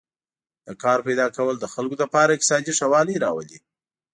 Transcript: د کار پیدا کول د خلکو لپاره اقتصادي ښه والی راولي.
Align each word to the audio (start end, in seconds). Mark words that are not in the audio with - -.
د 0.67 0.69
کار 0.83 0.99
پیدا 1.07 1.27
کول 1.35 1.55
د 1.59 1.65
خلکو 1.73 1.95
لپاره 2.03 2.31
اقتصادي 2.33 2.71
ښه 2.77 2.87
والی 2.93 3.15
راولي. 3.23 3.57